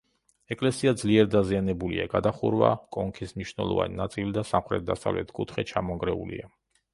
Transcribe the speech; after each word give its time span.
ეკლესია 0.53 0.93
ძლიერ 1.01 1.27
დაზიანებულია: 1.33 2.07
გადახურვა, 2.13 2.71
კონქის 2.97 3.35
მნიშვნელოვანი 3.37 4.01
ნაწილი 4.01 4.35
და 4.39 4.45
სამხრეთ-დასავლეთ 4.53 5.35
კუთხე 5.41 5.67
ჩამონგრეულია. 5.75 6.51